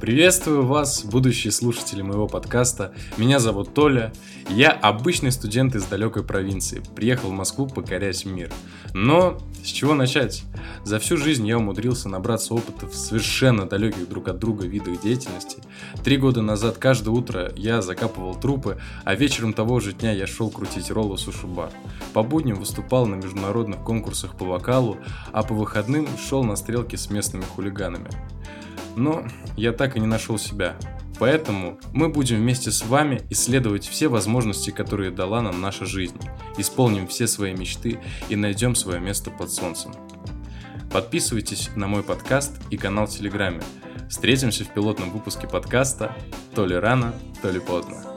[0.00, 2.92] Приветствую вас, будущие слушатели моего подкаста.
[3.16, 4.12] Меня зовут Толя.
[4.50, 6.82] Я обычный студент из далекой провинции.
[6.94, 8.52] Приехал в Москву покорять мир.
[8.92, 10.44] Но с чего начать?
[10.84, 15.62] За всю жизнь я умудрился набраться опыта в совершенно далеких друг от друга видах деятельности.
[16.04, 20.50] Три года назад каждое утро я закапывал трупы, а вечером того же дня я шел
[20.50, 21.70] крутить роллы суши-бар.
[22.12, 24.98] По будням выступал на международных конкурсах по вокалу,
[25.32, 28.10] а по выходным шел на стрелки с местными хулиганами.
[28.96, 29.24] Но
[29.56, 30.76] я так и не нашел себя.
[31.18, 36.18] Поэтому мы будем вместе с вами исследовать все возможности, которые дала нам наша жизнь,
[36.58, 39.92] исполним все свои мечты и найдем свое место под солнцем.
[40.92, 43.62] Подписывайтесь на мой подкаст и канал в Телеграме.
[44.08, 46.14] Встретимся в пилотном выпуске подкаста
[46.54, 48.15] «То ли рано, то ли поздно».